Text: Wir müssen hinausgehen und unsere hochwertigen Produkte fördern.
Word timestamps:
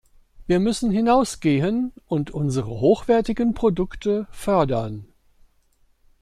Wir 0.47 0.59
müssen 0.59 0.89
hinausgehen 0.89 1.91
und 2.07 2.31
unsere 2.31 2.71
hochwertigen 2.71 3.53
Produkte 3.53 4.25
fördern. 4.31 5.05